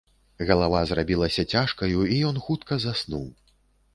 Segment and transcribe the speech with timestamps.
[0.49, 3.29] Галава зрабілася цяжкаю, і ён хутка заснуў.